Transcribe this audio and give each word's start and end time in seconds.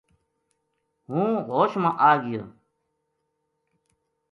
ہوں 1.09 1.31
ہوش 1.49 1.71
ما 1.81 1.91
آ 2.09 2.11
گیو 2.23 2.43